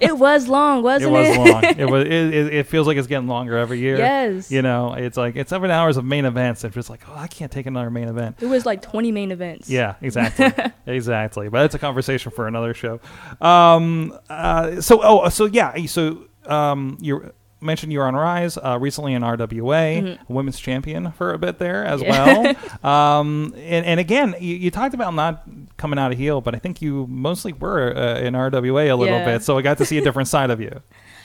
it 0.00 0.16
was 0.16 0.48
long, 0.48 0.82
wasn't 0.82 1.12
was 1.12 1.28
it? 1.28 1.38
Was 1.38 1.48
long. 1.50 1.64
It 1.64 1.84
was. 1.90 2.04
It, 2.04 2.12
it, 2.12 2.54
it 2.54 2.66
feels 2.66 2.86
like 2.86 2.96
it's 2.96 3.06
getting 3.06 3.28
longer 3.28 3.56
every 3.56 3.78
year. 3.78 3.98
Yes. 3.98 4.50
You 4.50 4.62
know, 4.62 4.94
it's 4.94 5.16
like 5.16 5.36
it's 5.36 5.50
seven 5.50 5.70
hours 5.70 5.96
of 5.96 6.04
main 6.04 6.24
events. 6.24 6.64
It's 6.64 6.74
just 6.74 6.90
like, 6.90 7.02
oh, 7.08 7.14
I 7.16 7.26
can't 7.26 7.52
take 7.52 7.66
another 7.66 7.90
main 7.90 8.08
event. 8.08 8.36
It 8.40 8.46
was 8.46 8.66
like 8.66 8.82
20 8.82 9.12
main 9.12 9.30
events. 9.32 9.68
Yeah, 9.68 9.94
exactly, 10.00 10.52
exactly. 10.86 11.48
But 11.48 11.66
it's 11.66 11.74
a 11.74 11.78
conversation 11.78 12.32
for 12.32 12.46
another 12.46 12.74
show. 12.74 13.00
Um, 13.40 14.18
uh, 14.28 14.80
so, 14.80 15.00
oh, 15.02 15.28
so 15.28 15.46
yeah, 15.46 15.74
so 15.86 16.26
um, 16.46 16.98
you 17.00 17.32
mentioned 17.60 17.92
you 17.92 17.98
were 17.98 18.06
on 18.06 18.14
Ryse 18.14 18.56
uh, 18.64 18.78
recently 18.78 19.12
in 19.14 19.22
RWA, 19.22 20.18
a 20.18 20.32
women's 20.32 20.58
champion 20.58 21.12
for 21.12 21.32
a 21.32 21.38
bit 21.38 21.58
there 21.58 21.84
as 21.84 22.02
well. 22.02 22.54
um, 22.84 23.52
and, 23.56 23.84
and 23.86 24.00
again, 24.00 24.34
you, 24.40 24.56
you 24.56 24.70
talked 24.70 24.94
about 24.94 25.14
not 25.14 25.44
coming 25.76 25.98
out 25.98 26.12
of 26.12 26.18
heel, 26.18 26.40
but 26.40 26.54
I 26.54 26.58
think 26.58 26.80
you 26.82 27.06
mostly 27.08 27.52
were 27.52 27.96
uh, 27.96 28.18
in 28.20 28.34
RWA 28.34 28.90
a 28.90 28.94
little 28.94 29.06
Yeah. 29.18 29.24
bit, 29.24 29.42
so 29.42 29.58
I 29.58 29.62
got 29.62 29.78
to 29.78 29.84
see 29.84 29.98
a 29.98 30.02
different 30.02 30.28
side 30.36 30.50
of 30.50 30.60
you. 30.60 30.80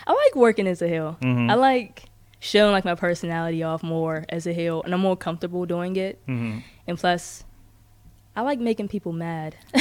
I 0.07 0.11
like 0.13 0.35
working 0.35 0.67
as 0.67 0.81
a 0.81 0.87
heel. 0.87 1.17
Mm-hmm. 1.21 1.49
I 1.49 1.55
like 1.55 2.05
showing 2.39 2.71
like 2.73 2.85
my 2.85 2.95
personality 2.95 3.63
off 3.63 3.81
more 3.81 4.25
as 4.29 4.45
a 4.45 4.53
heel, 4.53 4.83
and 4.83 4.93
I'm 4.93 4.99
more 5.01 5.17
comfortable 5.17 5.65
doing 5.65 5.95
it. 5.95 6.19
Mm-hmm. 6.27 6.59
And 6.87 6.97
plus, 6.97 7.43
I 8.35 8.41
like 8.41 8.59
making 8.59 8.89
people 8.89 9.13
mad. 9.13 9.55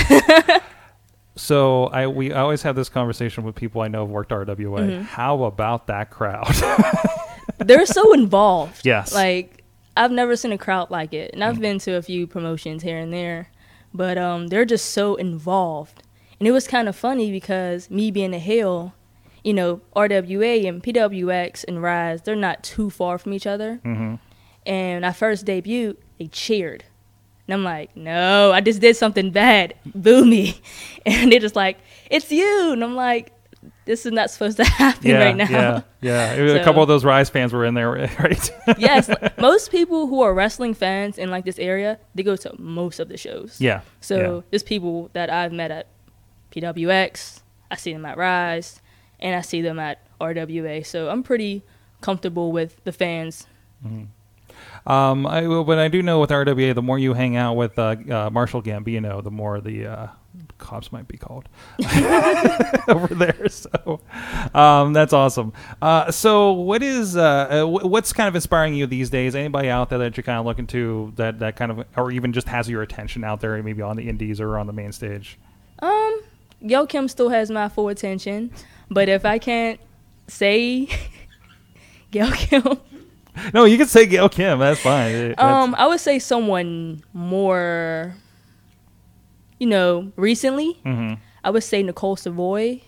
So 1.37 1.87
I 1.87 2.07
we 2.07 2.33
always 2.33 2.63
have 2.63 2.77
this 2.77 2.89
conversation 2.89 3.45
with 3.45 3.55
people 3.55 3.81
I 3.81 3.89
know 3.89 4.01
have 4.03 4.11
worked 4.11 4.31
RWA. 4.31 4.47
Mm-hmm. 4.47 5.03
How 5.03 5.45
about 5.45 5.89
that 5.89 6.11
crowd? 6.11 6.55
They're 7.59 7.87
so 7.87 8.13
involved. 8.13 8.87
Yes. 8.87 9.13
Like 9.13 9.65
I've 9.97 10.13
never 10.13 10.37
seen 10.37 10.53
a 10.53 10.59
crowd 10.59 10.91
like 10.91 11.13
it, 11.13 11.33
and 11.33 11.43
I've 11.43 11.61
been 11.61 11.79
to 11.81 11.95
a 11.95 12.03
few 12.03 12.27
promotions 12.27 12.83
here 12.83 12.99
and 12.99 13.13
there, 13.13 13.51
but 13.93 14.19
um, 14.19 14.49
they're 14.49 14.65
just 14.65 14.91
so 14.91 15.15
involved. 15.15 16.03
And 16.41 16.49
it 16.49 16.53
was 16.53 16.67
kind 16.67 16.89
of 16.89 16.97
funny 16.97 17.31
because 17.31 17.91
me 17.91 18.11
being 18.11 18.35
a 18.35 18.39
heel, 18.41 18.93
you 19.45 19.55
know, 19.55 19.81
RWA 19.95 20.69
and 20.69 20.83
PWX 20.83 21.65
and 21.69 21.79
Ryse, 21.79 22.25
they're 22.25 22.35
not 22.35 22.65
too 22.65 22.91
far 22.91 23.19
from 23.19 23.33
each 23.33 23.47
other. 23.47 23.81
mm-hmm. 23.85 24.17
And 24.67 25.05
I 25.05 25.13
first 25.13 25.45
debuted, 25.45 25.99
they 26.19 26.27
cheered. 26.27 26.85
And 27.47 27.55
I'm 27.55 27.65
like, 27.65 27.97
no, 27.97 28.53
I 28.53 28.61
just 28.61 28.81
did 28.81 28.97
something 28.97 29.31
bad. 29.31 29.75
Boo 29.95 30.25
me. 30.25 30.61
And 31.07 31.31
they're 31.31 31.41
just 31.41 31.55
like, 31.55 31.77
it's 32.11 32.33
you. 32.33 32.73
And 32.73 32.83
I'm 32.83 32.95
like, 32.95 33.31
this 33.85 34.07
is 34.07 34.13
not 34.13 34.31
supposed 34.31 34.57
to 34.57 34.65
happen 34.83 35.11
yeah, 35.11 35.23
right 35.23 35.37
now. 35.37 35.51
Yeah, 35.51 35.83
yeah. 36.01 36.43
Was 36.43 36.55
a 36.55 36.65
couple 36.65 36.81
of 36.81 36.89
those 36.89 37.05
Ryse 37.05 37.31
fans 37.31 37.53
were 37.53 37.67
in 37.67 37.75
there, 37.75 37.91
right? 37.91 38.51
yes. 38.79 39.11
Most 39.39 39.71
people 39.71 40.07
who 40.07 40.23
are 40.23 40.33
wrestling 40.33 40.73
fans 40.73 41.19
in 41.19 41.31
like 41.31 41.45
this 41.45 41.59
area, 41.59 41.99
they 42.15 42.23
go 42.23 42.37
to 42.37 42.55
most 42.59 43.01
of 43.01 43.09
the 43.11 43.19
shows. 43.19 43.61
yeah. 43.61 43.83
So 44.01 44.45
there's 44.51 44.63
people 44.63 45.11
that 45.13 45.29
I've 45.29 45.53
met 45.53 45.71
at 45.71 45.89
PWX, 46.53 47.43
I 47.71 47.77
see 47.77 47.93
them 47.93 48.07
at 48.07 48.17
Ryse, 48.17 48.81
and 49.21 49.37
I 49.37 49.43
see 49.43 49.61
them 49.61 49.79
at 49.79 50.01
RWA. 50.21 50.87
So 50.87 51.11
I'm 51.11 51.23
pretty 51.23 51.63
comfortable 52.01 52.51
with 52.53 52.83
the 52.85 52.93
fans. 52.93 53.47
yeah. 53.85 54.05
Um, 54.87 55.27
I, 55.27 55.47
but 55.47 55.79
I 55.79 55.89
do 55.89 56.03
know 56.03 56.21
with 56.21 56.31
RWA, 56.31 56.75
the 56.75 56.83
more 56.83 56.99
you 56.99 57.15
hang 57.15 57.37
out 57.37 57.55
with 57.55 57.79
uh, 57.79 57.97
uh, 58.11 58.31
Marshall 58.31 58.63
Gambino, 58.63 59.23
the 59.23 59.31
more 59.31 59.61
the 59.61 59.87
uh, 59.87 60.07
cops 60.59 60.93
might 60.93 61.09
be 61.09 61.17
called 61.17 61.49
over 62.89 63.15
there. 63.15 63.49
So 63.49 64.01
um, 64.55 64.93
that's 64.93 65.13
awesome. 65.13 65.53
Uh, 65.81 66.11
so 66.11 66.53
what 66.53 66.83
is 66.83 67.17
uh, 67.17 67.65
uh, 67.65 67.67
what's 67.67 68.13
kind 68.13 68.29
of 68.29 68.35
inspiring 68.35 68.75
you 68.75 68.87
these 68.87 69.11
days? 69.11 69.35
Anybody 69.35 69.69
out 69.69 69.91
there 69.91 69.99
that 70.01 70.17
you're 70.17 70.25
kind 70.25 70.39
of 70.39 70.45
looking 70.45 70.67
to 70.69 71.13
that 71.17 71.39
that 71.39 71.57
kind 71.57 71.71
of, 71.71 71.87
or 71.97 72.11
even 72.11 72.33
just 72.33 72.49
has 72.49 72.69
your 72.69 72.83
attention 72.83 73.25
out 73.25 73.41
there, 73.41 73.63
maybe 73.63 73.83
on 73.83 73.97
the 73.97 74.09
indies 74.09 74.41
or 74.41 74.59
on 74.59 74.67
the 74.67 74.73
main 74.73 74.93
stage? 74.93 75.39
Um, 75.79 76.23
Yo 76.61 76.87
Kim 76.87 77.09
still 77.09 77.31
has 77.31 77.51
my 77.51 77.69
full 77.69 77.89
attention, 77.89 78.51
but 78.91 79.09
if 79.09 79.25
I 79.25 79.39
can't 79.39 79.81
say 80.29 80.89
Gail 82.11 82.31
Kim, 82.33 82.79
No, 83.53 83.65
you 83.65 83.77
can 83.77 83.87
say 83.87 84.07
Gail 84.07 84.29
Kim. 84.29 84.59
That's 84.61 84.81
fine. 84.81 85.13
That's- 85.31 85.45
um, 85.45 85.75
I 85.77 85.87
would 85.87 86.01
say 86.01 86.19
someone 86.19 87.03
more, 87.13 88.15
you 89.59 89.67
know, 89.67 90.13
recently. 90.17 90.79
mhm. 90.85 91.19
I 91.43 91.51
would 91.51 91.63
say 91.63 91.83
Nicole 91.83 92.17
Savoy, 92.17 92.81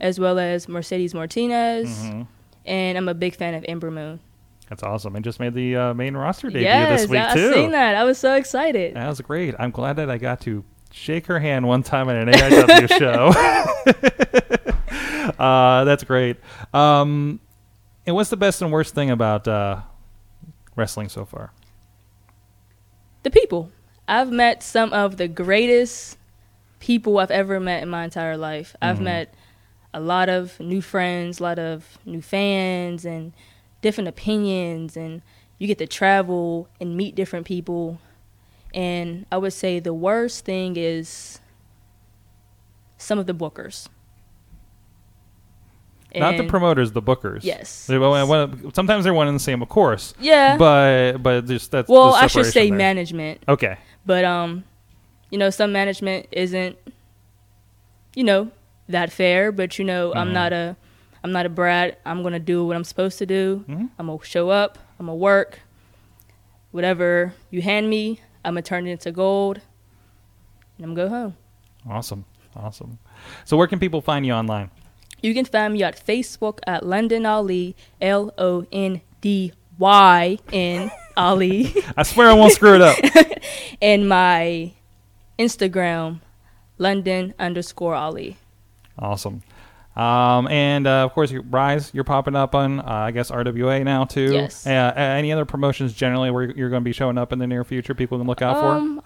as 0.00 0.20
well 0.20 0.38
as 0.38 0.68
Mercedes 0.68 1.14
Martinez, 1.14 1.88
Mm-hmm. 1.88 2.22
and 2.66 2.98
I'm 2.98 3.08
a 3.08 3.14
big 3.14 3.34
fan 3.34 3.54
of 3.54 3.64
Ember 3.66 3.90
Moon. 3.90 4.20
That's 4.68 4.82
awesome. 4.82 5.16
And 5.16 5.24
just 5.24 5.40
made 5.40 5.54
the 5.54 5.76
uh, 5.76 5.94
main 5.94 6.16
roster 6.16 6.48
debut 6.48 6.62
yes, 6.62 7.02
this 7.02 7.10
week 7.10 7.20
I, 7.20 7.34
too. 7.34 7.50
I 7.50 7.54
seen 7.54 7.70
that. 7.72 7.96
I 7.96 8.04
was 8.04 8.18
so 8.18 8.34
excited. 8.36 8.94
That 8.94 9.08
was 9.08 9.20
great. 9.20 9.54
I'm 9.58 9.70
glad 9.70 9.96
that 9.96 10.08
I 10.10 10.16
got 10.16 10.40
to 10.42 10.64
shake 10.92 11.26
her 11.26 11.40
hand 11.40 11.66
one 11.66 11.82
time 11.82 12.08
at 12.08 12.16
an 12.16 12.28
AIW 12.32 12.88
show. 12.98 13.32
uh, 15.42 15.84
that's 15.84 16.04
great. 16.04 16.36
Um, 16.72 17.40
and 18.06 18.14
what's 18.16 18.30
the 18.30 18.36
best 18.36 18.62
and 18.62 18.72
worst 18.72 18.94
thing 18.94 19.10
about 19.10 19.46
uh, 19.46 19.80
wrestling 20.76 21.08
so 21.08 21.24
far? 21.24 21.52
The 23.22 23.30
people. 23.30 23.70
I've 24.08 24.30
met 24.32 24.62
some 24.62 24.92
of 24.92 25.16
the 25.16 25.28
greatest 25.28 26.18
people 26.80 27.18
I've 27.18 27.30
ever 27.30 27.60
met 27.60 27.82
in 27.82 27.88
my 27.88 28.04
entire 28.04 28.36
life. 28.36 28.74
I've 28.82 28.98
Mhm. 28.98 29.02
met 29.02 29.34
a 29.94 30.00
lot 30.00 30.28
of 30.28 30.58
new 30.58 30.80
friends, 30.82 31.38
a 31.38 31.42
lot 31.44 31.58
of 31.58 31.98
new 32.04 32.20
fans, 32.22 33.04
and 33.04 33.32
different 33.82 34.08
opinions, 34.08 34.96
and 34.96 35.22
you 35.58 35.66
get 35.68 35.78
to 35.78 35.86
travel 35.86 36.68
and 36.80 36.96
meet 36.96 37.14
different 37.14 37.46
people. 37.46 37.98
And 38.74 39.26
I 39.30 39.36
would 39.36 39.52
say 39.52 39.78
the 39.78 39.94
worst 39.94 40.44
thing 40.44 40.76
is 40.76 41.40
some 42.98 43.18
of 43.18 43.26
the 43.26 43.34
bookers. 43.34 43.88
Not 46.20 46.36
the 46.36 46.44
promoters, 46.44 46.92
the 46.92 47.02
bookers. 47.02 47.40
Yes. 47.42 47.86
They- 47.86 47.98
well, 47.98 48.50
sometimes 48.74 49.04
they're 49.04 49.14
one 49.14 49.28
and 49.28 49.34
the 49.36 49.40
same, 49.42 49.62
of 49.62 49.68
course. 49.68 50.14
Yeah. 50.20 50.56
But 50.56 51.18
but 51.22 51.46
just 51.46 51.70
that's 51.70 51.88
well, 51.88 52.14
I 52.14 52.26
should 52.26 52.46
say 52.46 52.68
there. 52.68 52.78
management. 52.78 53.42
Okay. 53.48 53.76
But 54.04 54.24
um, 54.24 54.64
you 55.30 55.38
know, 55.38 55.50
some 55.50 55.72
management 55.72 56.26
isn't, 56.32 56.76
you 58.14 58.24
know, 58.24 58.50
that 58.88 59.12
fair. 59.12 59.52
But 59.52 59.78
you 59.78 59.84
know, 59.84 60.12
I'm 60.14 60.28
Mhm. 60.28 60.32
not 60.32 60.52
a, 60.52 60.76
I'm 61.24 61.32
not 61.32 61.46
a 61.46 61.48
brat. 61.48 62.00
I'm 62.04 62.22
gonna 62.22 62.38
do 62.40 62.66
what 62.66 62.76
I'm 62.76 62.84
supposed 62.84 63.18
to 63.18 63.26
do. 63.26 63.64
Mhm. 63.68 63.90
I'm 63.98 64.06
gonna 64.06 64.18
show 64.24 64.50
up. 64.50 64.78
I'm 64.98 65.06
gonna 65.06 65.16
work. 65.16 65.60
Whatever 66.72 67.34
you 67.50 67.60
hand 67.62 67.88
me, 67.90 68.20
I'm 68.44 68.54
gonna 68.54 68.62
turn 68.62 68.86
it 68.86 68.90
into 68.92 69.12
gold, 69.12 69.60
and 70.78 70.86
I'm 70.86 70.94
gonna 70.94 71.08
go 71.08 71.14
home. 71.14 71.36
Awesome. 71.88 72.24
Awesome. 72.56 72.98
So 73.44 73.56
where 73.56 73.66
can 73.66 73.78
people 73.78 74.00
find 74.00 74.26
you 74.26 74.32
online? 74.32 74.70
You 75.22 75.32
can 75.34 75.44
find 75.44 75.72
me 75.72 75.82
at 75.82 76.04
Facebook 76.04 76.58
at 76.66 76.82
Londyn 76.82 77.26
Ali, 77.28 77.74
L 78.00 78.32
O 78.36 78.66
N 78.72 79.00
D 79.20 79.52
Y 79.78 80.38
N 80.52 80.90
Ali, 81.16 81.74
I 81.96 82.02
swear 82.02 82.28
I 82.28 82.34
won't 82.34 82.52
screw 82.52 82.74
it 82.74 82.82
up. 82.82 82.98
and 83.82 84.08
my 84.08 84.72
Instagram, 85.38 86.20
Londyn 86.78 87.34
underscore 87.38 87.94
Ali. 87.94 88.36
Awesome. 88.98 89.42
Um, 89.94 90.48
and 90.48 90.86
uh, 90.86 91.04
of 91.04 91.12
course, 91.12 91.32
Ryse, 91.32 91.92
you're 91.92 92.04
popping 92.04 92.34
up 92.34 92.54
on, 92.54 92.80
uh, 92.80 92.84
I 92.86 93.10
guess, 93.10 93.30
RWA 93.30 93.84
now 93.84 94.04
too. 94.04 94.32
Yes. 94.32 94.66
Uh, 94.66 94.92
any 94.96 95.32
other 95.32 95.44
promotions 95.44 95.92
generally 95.92 96.30
where 96.30 96.44
you're 96.50 96.70
going 96.70 96.80
to 96.82 96.84
be 96.84 96.92
showing 96.92 97.18
up 97.18 97.32
in 97.32 97.38
the 97.38 97.46
near 97.46 97.62
future? 97.62 97.94
People 97.94 98.18
can 98.18 98.26
look 98.26 98.40
out 98.40 98.56
Um, 98.56 99.02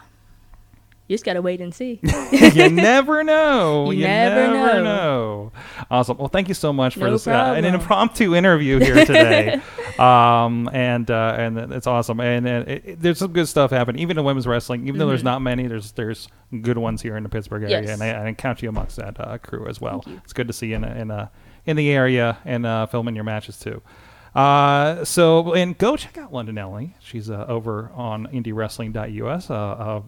you 1.09 1.15
just 1.15 1.25
gotta 1.25 1.41
wait 1.43 1.61
and 1.61 1.75
see. 1.75 2.01
you 2.33 2.69
never 2.71 3.23
know. 3.25 3.91
You 3.91 3.99
You, 3.99 4.05
never 4.07 4.53
never, 4.53 4.75
know. 4.75 4.83
know. 4.85 5.53
Awesome. 5.91 6.17
Well, 6.19 6.29
thank 6.29 6.49
you 6.49 6.55
so 6.55 6.73
much 6.73 6.95
for 6.95 7.01
No 7.07 7.13
this 7.13 7.27
uh, 7.27 7.55
an 7.57 7.65
impromptu 7.65 8.35
interview 8.35 8.79
here 8.81 9.05
today. 9.05 9.61
um, 9.99 10.69
and 10.73 11.11
uh, 11.11 11.35
and 11.39 11.59
it's 11.73 11.87
awesome. 11.87 12.21
And, 12.21 12.47
and 12.47 12.69
it, 12.69 12.83
it- 12.85 13.01
there's 13.01 13.19
some 13.19 13.33
good 13.33 13.49
stuff 13.49 13.71
happening, 13.71 14.03
even 14.03 14.19
in 14.19 14.25
women's 14.25 14.47
wrestling. 14.47 14.87
Even 14.89 14.99
though 14.99 15.07
there's 15.09 15.23
not 15.25 15.41
many, 15.43 15.67
there's 15.67 15.93
there's 15.93 16.29
good 16.63 16.79
ones 16.79 17.03
here 17.03 17.17
in 17.17 17.23
the 17.23 17.29
Pittsburgh 17.29 17.63
area, 17.63 17.77
Mm-hmm. 17.77 17.87
Yes. 17.89 18.01
and 18.01 18.03
I, 18.27 18.29
I 18.29 18.33
count 18.33 18.63
you 18.63 18.69
amongst 18.69 18.97
that 18.97 19.19
uh, 19.21 19.39
crew 19.39 19.67
as 19.69 19.81
well. 19.81 20.05
It's 20.25 20.33
good 20.33 20.47
to 20.49 20.53
see 20.53 20.69
you 20.69 20.77
in 20.77 20.85
in 20.85 21.11
a, 21.11 21.31
in 21.67 21.77
the 21.77 21.91
area 21.91 22.39
and 22.45 22.67
uh, 22.67 22.87
filming 22.87 23.15
your 23.15 23.25
matches 23.25 23.59
too. 23.59 23.81
Uh, 24.35 25.03
so 25.05 25.55
and 25.55 25.79
go 25.79 25.97
check 25.97 26.19
out 26.19 26.31
Londyn 26.33 26.63
Ali. 26.63 26.95
She's 27.01 27.31
uh, 27.31 27.47
over 27.49 27.91
on 27.95 28.27
IndyWrestling.us. 28.27 29.51
Uh, 29.51 29.55
uh, 29.55 30.03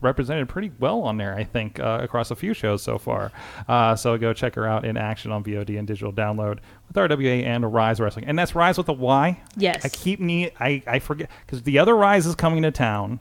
represented 0.00 0.48
pretty 0.48 0.70
well 0.78 1.02
on 1.02 1.16
there, 1.16 1.34
I 1.34 1.44
think, 1.44 1.80
uh, 1.80 1.98
across 2.02 2.30
a 2.30 2.36
few 2.36 2.54
shows 2.54 2.82
so 2.82 2.98
far. 2.98 3.32
Uh, 3.68 3.94
so 3.96 4.16
go 4.18 4.32
check 4.32 4.54
her 4.54 4.66
out 4.66 4.84
in 4.84 4.96
action 4.96 5.32
on 5.32 5.42
VOD 5.44 5.78
and 5.78 5.86
digital 5.86 6.12
download 6.12 6.58
with 6.86 6.96
RWA 6.96 7.44
and 7.44 7.64
Ryse 7.64 8.00
Wrestling, 8.00 8.24
and 8.26 8.38
that's 8.38 8.52
Ryse 8.52 8.78
with 8.78 8.88
a 8.88 8.92
Y. 8.92 9.40
Yes. 9.56 9.84
I 9.84 9.88
keep 9.88 10.20
me 10.20 10.50
I 10.60 10.82
I 10.86 10.98
forget 10.98 11.30
because 11.46 11.62
the 11.62 11.78
other 11.78 11.96
Rise 11.96 12.26
is 12.26 12.34
coming 12.34 12.62
to 12.62 12.70
town 12.70 13.20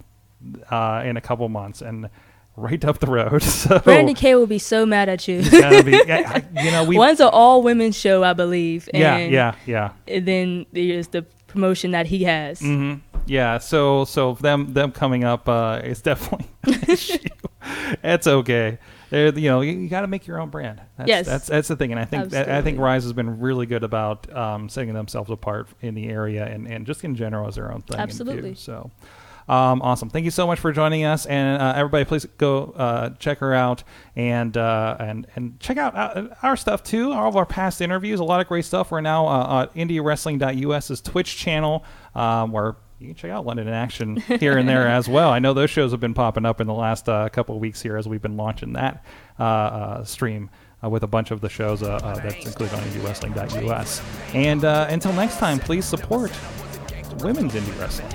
uh, 0.69 1.01
in 1.05 1.17
a 1.17 1.21
couple 1.21 1.47
months 1.49 1.81
and 1.81 2.09
right 2.55 2.83
up 2.85 2.99
the 2.99 3.07
road. 3.07 3.43
So 3.67 3.79
Brandon 3.79 4.15
K 4.15 4.35
will 4.35 4.47
be 4.47 4.59
so 4.59 4.85
mad 4.85 5.09
at 5.09 5.27
you. 5.27 5.41
be, 5.41 5.57
I- 5.59 6.43
I- 6.55 6.63
you 6.63 6.71
know, 6.71 6.83
we 6.85 6.97
One's 6.97 7.19
an 7.19 7.29
all 7.31 7.61
women's 7.61 7.95
show, 7.95 8.23
I 8.23 8.33
believe. 8.33 8.89
yeah 8.93 9.17
yeah 9.17 9.55
yeah. 9.65 9.91
then 10.07 10.65
there's 10.73 11.07
the 11.09 11.23
promotion 11.47 11.91
that 11.91 12.07
he 12.07 12.23
has. 12.25 12.59
hmm 12.59 12.95
Yeah, 13.27 13.57
so 13.59 14.05
so 14.05 14.33
them 14.33 14.73
them 14.73 14.91
coming 14.91 15.23
up 15.23 15.47
uh, 15.47 15.81
is 15.83 16.01
definitely 16.03 16.47
an 16.63 16.83
issue. 16.89 17.17
It's 18.03 18.27
okay. 18.27 18.77
They're, 19.09 19.37
you 19.37 19.49
know, 19.49 19.61
you, 19.61 19.71
you 19.73 19.89
got 19.89 20.01
to 20.01 20.07
make 20.07 20.27
your 20.27 20.39
own 20.39 20.49
brand. 20.49 20.81
That's, 20.97 21.07
Yes. 21.07 21.25
that's 21.25 21.47
that's 21.47 21.67
the 21.67 21.75
thing, 21.75 21.91
and 21.91 21.99
I 21.99 22.05
think 22.05 22.33
I 22.33 22.61
think 22.61 22.77
Ryse 22.77 23.03
has 23.03 23.13
been 23.13 23.39
really 23.39 23.65
good 23.65 23.83
about 23.83 24.33
um, 24.35 24.69
setting 24.69 24.93
themselves 24.93 25.29
apart 25.29 25.69
in 25.81 25.95
the 25.95 26.07
area 26.09 26.45
and, 26.45 26.67
and 26.67 26.85
just 26.85 27.03
in 27.03 27.15
general 27.15 27.47
as 27.47 27.55
their 27.55 27.71
own 27.71 27.81
thing. 27.83 27.99
Absolutely. 27.99 28.55
So. 28.55 28.91
Um, 29.49 29.81
awesome! 29.81 30.09
Thank 30.09 30.25
you 30.25 30.31
so 30.31 30.45
much 30.45 30.59
for 30.59 30.73
joining 30.73 31.05
us, 31.05 31.25
and 31.25 31.61
uh, 31.61 31.71
everybody, 31.73 32.03
please 32.03 32.25
go 32.37 32.73
uh, 32.75 33.11
check 33.11 33.37
her 33.37 33.53
out 33.53 33.81
and 34.17 34.57
uh, 34.57 34.97
and 34.99 35.25
and 35.37 35.57
check 35.61 35.77
out 35.77 35.95
uh, 35.95 36.27
our 36.43 36.57
stuff 36.57 36.83
too. 36.83 37.13
All 37.13 37.29
of 37.29 37.37
our 37.37 37.45
past 37.45 37.79
interviews, 37.79 38.19
a 38.19 38.25
lot 38.25 38.41
of 38.41 38.47
great 38.49 38.65
stuff. 38.65 38.91
We're 38.91 38.99
now 38.99 39.25
uh, 39.25 39.61
at 39.63 39.73
IndyWrestling.us's 39.73 40.99
Twitch 40.99 41.37
channel, 41.37 41.85
um, 42.13 42.51
where 42.51 42.75
you 42.99 43.07
can 43.07 43.15
check 43.15 43.31
out 43.31 43.45
Londyn 43.45 43.61
in 43.61 43.67
action 43.69 44.15
here 44.15 44.57
and 44.57 44.67
there 44.67 44.87
as 44.87 45.07
well. 45.07 45.29
I 45.29 45.39
know 45.39 45.53
those 45.53 45.69
shows 45.69 45.91
have 45.91 45.99
been 45.99 46.13
popping 46.13 46.45
up 46.45 46.59
in 46.59 46.67
the 46.67 46.73
last 46.73 47.07
uh, 47.07 47.29
couple 47.29 47.55
of 47.55 47.61
weeks 47.61 47.81
here 47.81 47.97
as 47.97 48.07
we've 48.07 48.21
been 48.21 48.37
launching 48.37 48.73
that 48.73 49.03
uh, 49.39 49.43
uh, 49.43 50.03
stream. 50.03 50.49
Uh, 50.83 50.89
with 50.89 51.01
a 51.01 51.07
bunch 51.07 51.31
of 51.31 51.41
the 51.41 51.49
shows 51.49 51.81
uh, 51.81 51.95
uh, 52.03 52.13
that's 52.19 52.45
included 52.45 52.71
on 52.75 52.83
IndyWrestling.us. 52.83 53.99
And 54.35 54.63
until 54.63 55.11
next 55.13 55.39
time, 55.39 55.57
please 55.57 55.85
support 55.85 56.31
women's 57.23 57.53
indie 57.53 57.79
wrestling. 57.79 58.11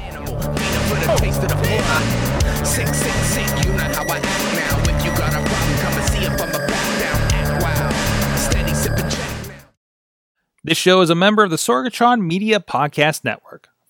This 10.63 10.79
show 10.79 11.01
is 11.01 11.11
a 11.11 11.17
member 11.17 11.43
of 11.43 11.51
the 11.51 11.57
Sorgatron 11.57 12.21
Media 12.21 12.61
Podcast 12.61 13.25
Network. 13.25 13.71